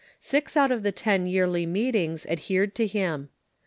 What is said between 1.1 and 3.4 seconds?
Yearly Meetings ad hered to him.